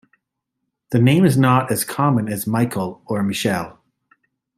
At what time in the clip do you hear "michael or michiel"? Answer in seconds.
2.47-3.77